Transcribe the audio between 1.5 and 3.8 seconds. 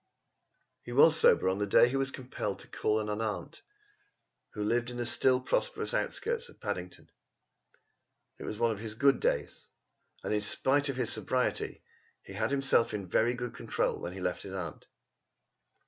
the day he was compelled to call on an aunt